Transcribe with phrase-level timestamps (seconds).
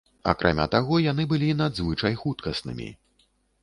[0.31, 2.93] Акрамя таго, яны былі надзвычай хуткаснымі.